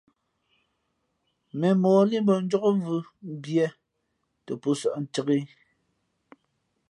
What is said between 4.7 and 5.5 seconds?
sᾱʼ ncāk ǐ.